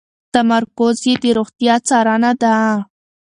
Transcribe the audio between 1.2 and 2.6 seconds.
د روغتیا څارنه ده.